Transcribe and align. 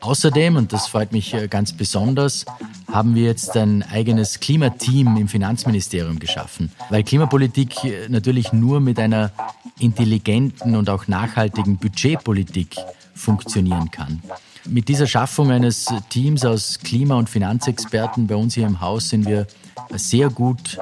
Außerdem, 0.00 0.56
und 0.56 0.72
das 0.72 0.88
freut 0.88 1.12
mich 1.12 1.34
äh, 1.34 1.48
ganz 1.48 1.72
besonders, 1.72 2.46
haben 2.90 3.14
wir 3.14 3.24
jetzt 3.24 3.56
ein 3.56 3.82
eigenes 3.82 4.40
Klimateam 4.40 5.16
im 5.16 5.28
Finanzministerium 5.28 6.18
geschaffen, 6.18 6.72
weil 6.90 7.02
Klimapolitik 7.02 7.84
äh, 7.84 8.08
natürlich 8.08 8.52
nur 8.52 8.80
mit 8.80 8.98
einer 8.98 9.32
intelligenten 9.78 10.76
und 10.76 10.88
auch 10.88 11.08
nachhaltigen 11.08 11.76
Budgetpolitik 11.76 12.76
funktionieren 13.14 13.90
kann. 13.90 14.22
Mit 14.64 14.88
dieser 14.88 15.06
Schaffung 15.06 15.50
eines 15.50 15.86
Teams 16.08 16.44
aus 16.44 16.78
Klima- 16.78 17.16
und 17.16 17.28
Finanzexperten 17.28 18.26
bei 18.26 18.36
uns 18.36 18.54
hier 18.54 18.66
im 18.66 18.80
Haus 18.80 19.10
sind 19.10 19.26
wir 19.26 19.46
sehr 19.94 20.28
gut 20.28 20.78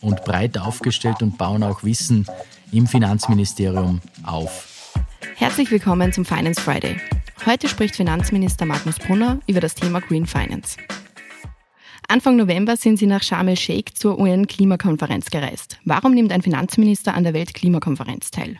und 0.00 0.24
breit 0.24 0.58
aufgestellt 0.58 1.22
und 1.22 1.36
bauen 1.36 1.62
auch 1.62 1.82
Wissen 1.82 2.26
im 2.72 2.86
Finanzministerium 2.86 4.00
auf. 4.22 4.75
Herzlich 5.38 5.70
willkommen 5.70 6.14
zum 6.14 6.24
Finance 6.24 6.58
Friday. 6.58 6.96
Heute 7.44 7.68
spricht 7.68 7.94
Finanzminister 7.94 8.64
Magnus 8.64 8.98
Brunner 8.98 9.38
über 9.46 9.60
das 9.60 9.74
Thema 9.74 10.00
Green 10.00 10.24
Finance. 10.24 10.78
Anfang 12.08 12.36
November 12.36 12.78
sind 12.78 12.98
Sie 12.98 13.06
nach 13.06 13.22
Sharm 13.22 13.48
el-Sheikh 13.48 13.92
zur 13.94 14.18
UN-Klimakonferenz 14.18 15.28
gereist. 15.28 15.78
Warum 15.84 16.14
nimmt 16.14 16.32
ein 16.32 16.40
Finanzminister 16.40 17.12
an 17.12 17.24
der 17.24 17.34
Weltklimakonferenz 17.34 18.30
teil? 18.30 18.56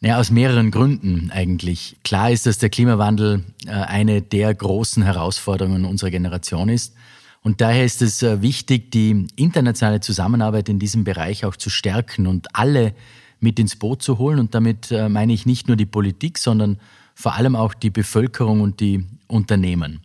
Ja, 0.00 0.18
aus 0.18 0.32
mehreren 0.32 0.72
Gründen 0.72 1.30
eigentlich. 1.32 1.96
Klar 2.02 2.32
ist, 2.32 2.46
dass 2.46 2.58
der 2.58 2.70
Klimawandel 2.70 3.44
äh, 3.64 3.70
eine 3.70 4.20
der 4.20 4.52
großen 4.52 5.04
Herausforderungen 5.04 5.84
unserer 5.84 6.10
Generation 6.10 6.70
ist. 6.70 6.96
Und 7.42 7.60
daher 7.60 7.84
ist 7.84 8.02
es 8.02 8.20
äh, 8.24 8.42
wichtig, 8.42 8.90
die 8.90 9.28
internationale 9.36 10.00
Zusammenarbeit 10.00 10.68
in 10.68 10.80
diesem 10.80 11.04
Bereich 11.04 11.44
auch 11.44 11.54
zu 11.54 11.70
stärken 11.70 12.26
und 12.26 12.48
alle 12.56 12.94
mit 13.44 13.60
ins 13.60 13.76
Boot 13.76 14.02
zu 14.02 14.18
holen. 14.18 14.40
Und 14.40 14.56
damit 14.56 14.90
äh, 14.90 15.08
meine 15.08 15.32
ich 15.32 15.46
nicht 15.46 15.68
nur 15.68 15.76
die 15.76 15.86
Politik, 15.86 16.38
sondern 16.38 16.78
vor 17.14 17.34
allem 17.34 17.54
auch 17.54 17.74
die 17.74 17.90
Bevölkerung 17.90 18.60
und 18.60 18.80
die 18.80 19.04
Unternehmen. 19.28 20.00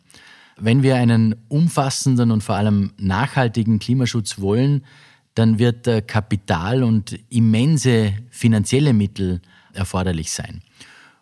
Wenn 0.57 0.84
wir 0.84 0.95
einen 0.95 1.35
umfassenden 1.48 2.29
und 2.29 2.43
vor 2.43 2.55
allem 2.55 2.91
nachhaltigen 2.98 3.79
Klimaschutz 3.79 4.40
wollen, 4.40 4.84
dann 5.34 5.57
wird 5.57 5.87
Kapital 6.05 6.84
und 6.84 7.17
immense 7.29 8.13
finanzielle 8.29 8.93
Mittel 8.93 9.41
erforderlich 9.73 10.32
sein. 10.32 10.62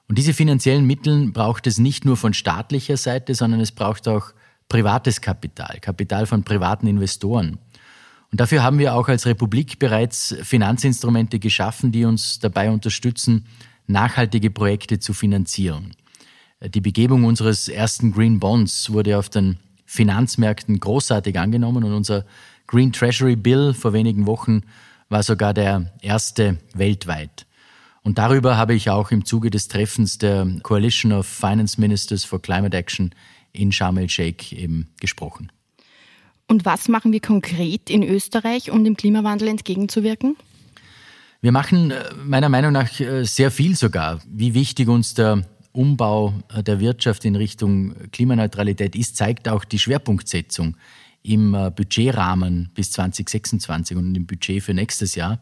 Und 0.08 0.18
diese 0.18 0.34
finanziellen 0.34 0.86
Mittel 0.86 1.32
braucht 1.32 1.68
es 1.68 1.80
nicht 1.80 2.06
nur 2.06 2.18
von 2.18 2.34
staatlicher 2.34 2.98
Seite, 2.98 3.36
sondern 3.36 3.60
es 3.60 3.72
braucht 3.72 4.08
auch 4.08 4.34
privates 4.70 5.22
Kapital, 5.22 5.80
Kapital 5.82 6.26
von 6.26 6.44
privaten 6.44 6.88
Investoren. 6.88 7.60
Und 8.32 8.42
dafür 8.42 8.64
haben 8.64 8.80
wir 8.80 8.96
auch 8.96 9.08
als 9.08 9.26
Republik 9.26 9.80
bereits 9.80 10.36
Finanzinstrumente 10.42 11.40
geschaffen, 11.40 11.92
die 11.92 12.06
uns 12.06 12.40
dabei 12.40 12.70
unterstützen, 12.70 13.46
nachhaltige 13.88 14.50
Projekte 14.50 15.00
zu 15.00 15.14
finanzieren. 15.14 15.96
Die 16.62 16.82
Begebung 16.82 17.24
unseres 17.24 17.68
ersten 17.70 18.12
Green 18.12 18.40
Bonds 18.40 18.92
wurde 18.92 19.18
auf 19.18 19.30
den 19.30 19.58
Finanzmärkten 19.86 20.80
großartig 20.80 21.40
angenommen 21.40 21.84
und 21.84 21.94
unser 21.94 22.26
Green 22.68 22.92
Treasury 22.92 23.38
Bill 23.38 23.74
vor 23.74 23.94
wenigen 23.94 24.28
Wochen 24.28 24.62
war 25.08 25.24
sogar 25.24 25.54
der 25.54 25.94
erste 26.02 26.58
weltweit. 26.74 27.46
Und 28.04 28.18
darüber 28.18 28.58
habe 28.58 28.74
ich 28.74 28.90
auch 28.90 29.12
im 29.12 29.24
Zuge 29.26 29.50
des 29.50 29.70
Treffens 29.70 30.18
der 30.18 30.48
Coalition 30.64 31.14
of 31.14 31.26
Finance 31.26 31.80
Ministers 31.80 32.26
for 32.26 32.42
Climate 32.42 32.76
Action 32.76 33.14
in 33.54 33.72
Sharm 33.72 33.98
el-Sheikh 33.98 34.54
eben 34.54 34.90
gesprochen. 35.00 35.52
Und 36.48 36.66
was 36.66 36.88
machen 36.88 37.12
wir 37.12 37.20
konkret 37.20 37.90
in 37.90 38.04
Österreich, 38.04 38.72
um 38.72 38.84
dem 38.84 38.96
Klimawandel 38.96 39.50
entgegenzuwirken? 39.50 40.38
Wir 41.42 41.52
machen 41.52 41.92
äh, 41.92 42.04
meiner 42.24 42.50
Meinung 42.50 42.72
nach 42.72 43.00
äh, 43.00 43.24
sehr 43.24 43.52
viel 43.52 43.76
sogar. 43.76 44.22
Wie 44.28 44.54
wichtig 44.54 44.88
uns 44.88 45.14
der 45.14 45.44
Umbau 45.72 46.34
äh, 46.54 46.64
der 46.64 46.80
Wirtschaft 46.80 47.26
in 47.26 47.36
Richtung 47.36 47.94
Klimaneutralität 48.12 48.96
ist, 48.96 49.18
zeigt 49.18 49.48
auch 49.48 49.66
die 49.66 49.80
Schwerpunktsetzung 49.80 50.78
im 51.24 51.52
Budgetrahmen 51.76 52.70
bis 52.74 52.92
2026 52.94 53.98
und 53.98 54.16
im 54.16 54.26
Budget 54.26 54.64
für 54.64 54.74
nächstes 54.74 55.16
Jahr. 55.16 55.42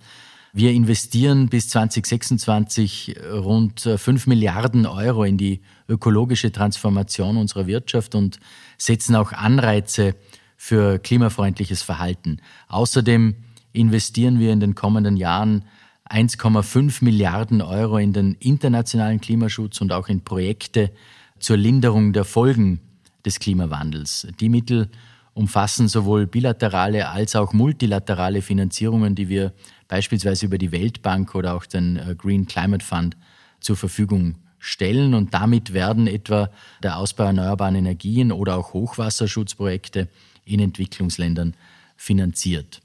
Wir 0.52 0.72
investieren 0.72 1.48
bis 1.48 1.70
2026 1.70 3.18
rund 3.32 3.82
5 3.82 4.26
Milliarden 4.26 4.88
Euro 4.88 5.26
in 5.26 5.38
die 5.38 5.62
ökologische 5.88 6.52
Transformation 6.52 7.38
unserer 7.38 7.68
Wirtschaft 7.68 8.16
und 8.16 8.40
setzen 8.80 9.16
auch 9.16 9.32
Anreize 9.32 10.16
für 10.58 11.00
klimafreundliches 11.00 11.82
Verhalten. 11.82 12.38
Außerdem 12.68 13.36
investieren 13.74 14.40
wir 14.40 14.52
in 14.54 14.60
den 14.60 14.76
kommenden 14.76 15.18
Jahren 15.18 15.66
1,5 16.10 17.04
Milliarden 17.04 17.62
Euro 17.62 17.98
in 17.98 18.14
den 18.14 18.36
internationalen 18.36 19.20
Klimaschutz 19.20 19.82
und 19.82 19.92
auch 19.92 20.08
in 20.08 20.24
Projekte 20.24 20.92
zur 21.40 21.58
Linderung 21.58 22.14
der 22.14 22.26
Folgen 22.26 22.80
des 23.26 23.40
Klimawandels. 23.40 24.28
Die 24.40 24.50
Mittel 24.50 24.90
umfassen 25.34 25.88
sowohl 25.88 26.28
bilaterale 26.28 27.10
als 27.10 27.36
auch 27.36 27.54
multilaterale 27.54 28.42
Finanzierungen, 28.42 29.16
die 29.16 29.30
wir 29.30 29.54
beispielsweise 29.88 30.46
über 30.46 30.58
die 30.58 30.72
Weltbank 30.72 31.36
oder 31.36 31.56
auch 31.56 31.66
den 31.66 31.98
äh, 31.98 32.16
Green 32.18 32.46
Climate 32.46 32.86
Fund 32.86 33.18
zur 33.60 33.76
Verfügung 33.76 34.36
stellen. 34.66 35.14
Und 35.14 35.34
damit 35.34 35.74
werden 35.74 36.08
etwa 36.08 36.50
der 36.82 36.98
Ausbau 36.98 37.26
erneuerbaren 37.26 37.76
Energien 37.76 38.32
oder 38.32 38.58
auch 38.58 38.74
Hochwasserschutzprojekte 38.74 40.08
in 40.44 40.60
Entwicklungsländern 40.60 41.54
finanziert. 41.96 42.82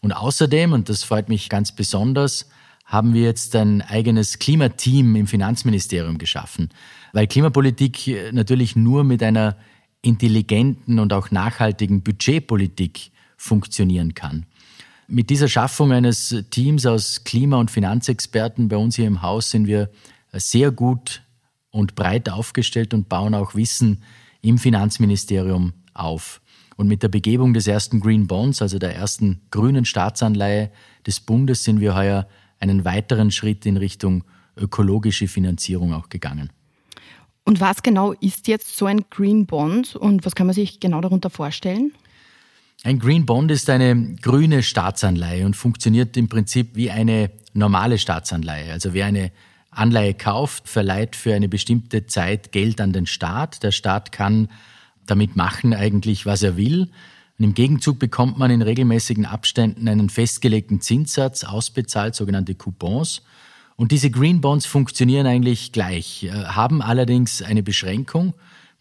Und 0.00 0.12
außerdem, 0.12 0.72
und 0.72 0.88
das 0.88 1.04
freut 1.04 1.28
mich 1.28 1.48
ganz 1.48 1.72
besonders, 1.72 2.48
haben 2.84 3.14
wir 3.14 3.22
jetzt 3.22 3.54
ein 3.56 3.82
eigenes 3.82 4.38
Klimateam 4.38 5.16
im 5.16 5.26
Finanzministerium 5.26 6.18
geschaffen, 6.18 6.70
weil 7.12 7.26
Klimapolitik 7.26 8.08
äh, 8.08 8.32
natürlich 8.32 8.76
nur 8.76 9.04
mit 9.04 9.22
einer 9.22 9.56
intelligenten 10.02 10.98
und 10.98 11.12
auch 11.12 11.30
nachhaltigen 11.30 12.02
Budgetpolitik 12.02 13.12
funktionieren 13.36 14.14
kann. 14.14 14.46
Mit 15.06 15.30
dieser 15.30 15.48
Schaffung 15.48 15.92
eines 15.92 16.34
Teams 16.50 16.84
aus 16.86 17.22
Klima- 17.24 17.58
und 17.58 17.70
Finanzexperten 17.70 18.68
bei 18.68 18.76
uns 18.76 18.96
hier 18.96 19.06
im 19.06 19.22
Haus 19.22 19.50
sind 19.50 19.66
wir 19.66 19.88
sehr 20.32 20.70
gut 20.70 21.22
und 21.70 21.94
breit 21.94 22.28
aufgestellt 22.28 22.94
und 22.94 23.08
bauen 23.08 23.34
auch 23.34 23.54
Wissen 23.54 24.02
im 24.40 24.58
Finanzministerium 24.58 25.72
auf. 25.94 26.40
Und 26.76 26.88
mit 26.88 27.02
der 27.02 27.08
Begebung 27.08 27.54
des 27.54 27.66
ersten 27.66 28.00
Green 28.00 28.26
Bonds, 28.26 28.62
also 28.62 28.78
der 28.78 28.94
ersten 28.94 29.42
grünen 29.50 29.84
Staatsanleihe 29.84 30.70
des 31.06 31.20
Bundes, 31.20 31.64
sind 31.64 31.80
wir 31.80 31.94
heuer 31.94 32.26
einen 32.58 32.84
weiteren 32.84 33.30
Schritt 33.30 33.66
in 33.66 33.76
Richtung 33.76 34.24
ökologische 34.56 35.28
Finanzierung 35.28 35.92
auch 35.92 36.08
gegangen. 36.08 36.50
Und 37.44 37.60
was 37.60 37.82
genau 37.82 38.12
ist 38.12 38.46
jetzt 38.48 38.76
so 38.76 38.86
ein 38.86 39.04
Green 39.10 39.46
Bond 39.46 39.96
und 39.96 40.24
was 40.24 40.34
kann 40.34 40.46
man 40.46 40.54
sich 40.54 40.78
genau 40.78 41.00
darunter 41.00 41.30
vorstellen? 41.30 41.92
Ein 42.84 42.98
Green 42.98 43.26
Bond 43.26 43.50
ist 43.50 43.68
eine 43.70 44.14
grüne 44.20 44.62
Staatsanleihe 44.62 45.46
und 45.46 45.56
funktioniert 45.56 46.16
im 46.16 46.28
Prinzip 46.28 46.74
wie 46.74 46.90
eine 46.90 47.30
normale 47.52 47.98
Staatsanleihe. 47.98 48.72
Also 48.72 48.92
wer 48.92 49.06
eine 49.06 49.32
Anleihe 49.72 50.14
kauft, 50.14 50.68
verleiht 50.68 51.16
für 51.16 51.34
eine 51.34 51.48
bestimmte 51.48 52.06
Zeit 52.06 52.52
Geld 52.52 52.80
an 52.80 52.92
den 52.92 53.06
Staat. 53.06 53.62
Der 53.62 53.72
Staat 53.72 54.12
kann 54.12 54.48
damit 55.06 55.34
machen 55.34 55.74
eigentlich, 55.74 56.26
was 56.26 56.42
er 56.42 56.56
will. 56.56 56.90
Und 57.38 57.44
im 57.44 57.54
Gegenzug 57.54 57.98
bekommt 57.98 58.38
man 58.38 58.50
in 58.50 58.62
regelmäßigen 58.62 59.26
Abständen 59.26 59.88
einen 59.88 60.10
festgelegten 60.10 60.80
Zinssatz 60.80 61.42
ausbezahlt, 61.42 62.14
sogenannte 62.14 62.54
Coupons. 62.54 63.22
Und 63.76 63.90
diese 63.90 64.10
Green 64.10 64.40
Bonds 64.40 64.66
funktionieren 64.66 65.26
eigentlich 65.26 65.72
gleich, 65.72 66.24
äh, 66.24 66.30
haben 66.30 66.82
allerdings 66.82 67.42
eine 67.42 67.62
Beschränkung. 67.62 68.34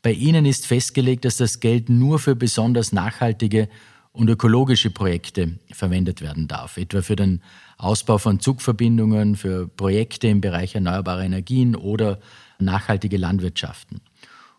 Bei 0.03 0.12
ihnen 0.12 0.46
ist 0.46 0.68
festgelegt, 0.68 1.25
dass 1.25 1.38
das 1.38 1.59
Geld 1.59 1.90
nur 1.90 2.19
für 2.19 2.35
besonders 2.35 2.91
nachhaltige 2.91 3.69
und 4.13 4.29
ökologische 4.29 4.89
Projekte 4.89 5.59
verwendet 5.72 6.22
werden 6.22 6.47
darf, 6.47 6.77
etwa 6.77 7.01
für 7.01 7.16
den 7.16 7.41
Ausbau 7.77 8.17
von 8.17 8.39
Zugverbindungen, 8.39 9.35
für 9.35 9.67
Projekte 9.67 10.27
im 10.27 10.41
Bereich 10.41 10.75
erneuerbarer 10.75 11.23
Energien 11.23 11.75
oder 11.75 12.19
nachhaltige 12.59 13.17
Landwirtschaften. 13.17 14.01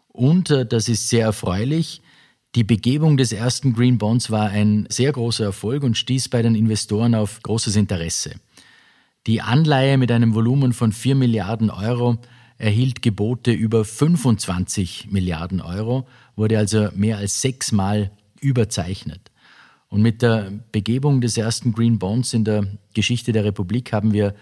Und 0.09 0.51
äh, 0.51 0.67
das 0.67 0.89
ist 0.89 1.09
sehr 1.09 1.27
erfreulich. 1.27 2.03
Die 2.55 2.65
Begebung 2.65 3.17
des 3.17 3.33
ersten 3.33 3.73
Green 3.73 3.99
Bonds 3.99 4.31
war 4.31 4.51
ein 4.51 4.87
sehr 4.91 5.13
großer 5.13 5.45
Erfolg 5.45 5.83
und 5.83 5.97
stieß 5.97 6.29
bei 6.29 6.43
den 6.43 6.55
Investoren 6.55 7.15
auf 7.15 7.43
großes 7.43 7.77
Interesse. 7.77 8.35
Die 9.27 9.41
Anleihe 9.41 9.97
mit 9.97 10.11
einem 10.11 10.35
Volumen 10.35 10.73
von 10.73 10.93
4 10.93 11.15
Milliarden 11.15 11.71
Euro 11.71 12.19
erhielt 12.59 13.01
Gebote 13.03 13.53
über 13.53 13.85
25 13.85 15.09
Milliarden 15.11 15.61
Euro, 15.61 16.07
wurde 16.37 16.59
also 16.59 16.89
mehr 16.95 17.19
als 17.19 17.41
sechsmal 17.41 18.11
überzeichnet. 18.41 19.32
Und 19.93 20.01
mit 20.01 20.23
der 20.23 20.53
Begebung 20.73 21.21
des 21.21 21.37
ersten 21.37 21.73
Green 21.73 21.99
Bonds 21.99 22.33
in 22.33 22.45
der 22.45 22.67
Geschichte 22.95 23.33
der 23.33 23.45
Republik 23.45 23.93
haben 23.93 24.13
wir 24.13 24.35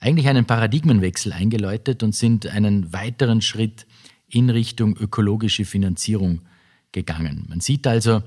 eigentlich 0.00 0.28
einen 0.28 0.44
Paradigmenwechsel 0.44 1.32
eingeläutet 1.32 2.02
und 2.02 2.14
sind 2.14 2.46
einen 2.46 2.92
weiteren 2.92 3.40
Schritt 3.40 3.86
in 4.28 4.50
Richtung 4.50 4.96
ökologische 4.96 5.64
Finanzierung 5.64 6.42
gegangen. 6.92 7.46
Man 7.48 7.60
sieht 7.60 7.86
also, 7.86 8.22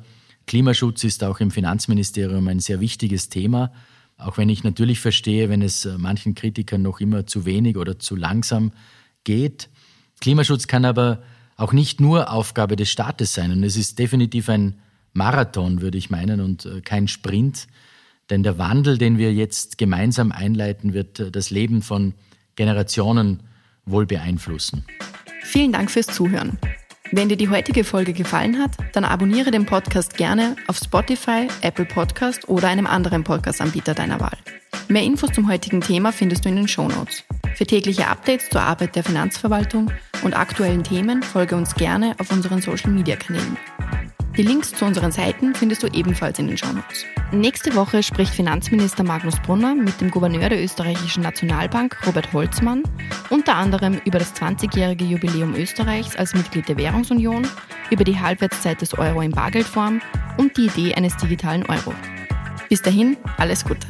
Klimaschutz 0.47 1.03
ist 1.03 1.23
auch 1.23 1.39
im 1.39 1.51
Finanzministerium 1.51 2.47
ein 2.47 2.59
sehr 2.59 2.79
wichtiges 2.79 3.29
Thema 3.29 3.71
auch 4.21 4.37
wenn 4.37 4.49
ich 4.49 4.63
natürlich 4.63 4.99
verstehe, 4.99 5.49
wenn 5.49 5.61
es 5.61 5.85
äh, 5.85 5.97
manchen 5.97 6.35
Kritikern 6.35 6.81
noch 6.81 6.99
immer 6.99 7.25
zu 7.25 7.45
wenig 7.45 7.77
oder 7.77 7.99
zu 7.99 8.15
langsam 8.15 8.71
geht. 9.23 9.69
Klimaschutz 10.19 10.67
kann 10.67 10.85
aber 10.85 11.23
auch 11.57 11.73
nicht 11.73 11.99
nur 11.99 12.31
Aufgabe 12.31 12.75
des 12.75 12.89
Staates 12.89 13.33
sein. 13.33 13.51
Und 13.51 13.63
es 13.63 13.75
ist 13.75 13.99
definitiv 13.99 14.49
ein 14.49 14.79
Marathon, 15.13 15.81
würde 15.81 15.97
ich 15.97 16.09
meinen, 16.09 16.41
und 16.41 16.65
äh, 16.65 16.81
kein 16.81 17.07
Sprint. 17.07 17.67
Denn 18.29 18.43
der 18.43 18.57
Wandel, 18.57 18.97
den 18.97 19.17
wir 19.17 19.33
jetzt 19.33 19.77
gemeinsam 19.77 20.31
einleiten, 20.31 20.93
wird 20.93 21.19
äh, 21.19 21.31
das 21.31 21.49
Leben 21.49 21.81
von 21.81 22.13
Generationen 22.55 23.41
wohl 23.85 24.05
beeinflussen. 24.05 24.85
Vielen 25.43 25.71
Dank 25.71 25.91
fürs 25.91 26.07
Zuhören. 26.07 26.57
Wenn 27.13 27.27
dir 27.27 27.35
die 27.35 27.49
heutige 27.49 27.83
Folge 27.83 28.13
gefallen 28.13 28.57
hat, 28.57 28.71
dann 28.93 29.03
abonniere 29.03 29.51
den 29.51 29.65
Podcast 29.65 30.15
gerne 30.15 30.55
auf 30.67 30.77
Spotify, 30.77 31.47
Apple 31.61 31.83
Podcast 31.83 32.47
oder 32.47 32.69
einem 32.69 32.87
anderen 32.87 33.25
Podcast-Anbieter 33.25 33.93
deiner 33.93 34.21
Wahl. 34.21 34.37
Mehr 34.87 35.03
Infos 35.03 35.31
zum 35.33 35.49
heutigen 35.49 35.81
Thema 35.81 36.13
findest 36.13 36.45
du 36.45 36.49
in 36.49 36.55
den 36.55 36.67
Shownotes. 36.69 37.25
Für 37.55 37.65
tägliche 37.65 38.07
Updates 38.07 38.49
zur 38.49 38.61
Arbeit 38.61 38.95
der 38.95 39.03
Finanzverwaltung 39.03 39.91
und 40.23 40.37
aktuellen 40.37 40.85
Themen 40.85 41.21
folge 41.21 41.57
uns 41.57 41.75
gerne 41.75 42.15
auf 42.17 42.31
unseren 42.31 42.61
Social-Media-Kanälen. 42.61 43.57
Die 44.37 44.43
Links 44.43 44.73
zu 44.73 44.85
unseren 44.85 45.11
Seiten 45.11 45.53
findest 45.53 45.83
du 45.83 45.87
ebenfalls 45.87 46.39
in 46.39 46.47
den 46.47 46.57
Shownotes. 46.57 47.05
Nächste 47.33 47.75
Woche 47.75 48.01
spricht 48.01 48.33
Finanzminister 48.33 49.03
Magnus 49.03 49.37
Brunner 49.41 49.75
mit 49.75 49.99
dem 49.99 50.09
Gouverneur 50.09 50.47
der 50.47 50.63
österreichischen 50.63 51.23
Nationalbank, 51.23 51.97
Robert 52.07 52.31
Holzmann, 52.31 52.83
unter 53.29 53.55
anderem 53.55 53.99
über 54.05 54.19
das 54.19 54.33
20-jährige 54.33 55.03
Jubiläum 55.03 55.53
Österreichs 55.55 56.15
als 56.15 56.33
Mitglied 56.33 56.69
der 56.69 56.77
Währungsunion, 56.77 57.45
über 57.89 58.05
die 58.05 58.17
Halbwertszeit 58.17 58.81
des 58.81 58.97
Euro 58.97 59.21
in 59.21 59.31
Bargeldform 59.31 60.01
und 60.37 60.55
die 60.55 60.67
Idee 60.67 60.95
eines 60.95 61.17
digitalen 61.17 61.65
Euro. 61.65 61.93
Bis 62.69 62.81
dahin, 62.81 63.17
alles 63.37 63.65
Gute. 63.65 63.87